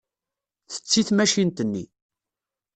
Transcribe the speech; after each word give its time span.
Tetti 0.71 1.01
tmacint-nni. 1.07 1.83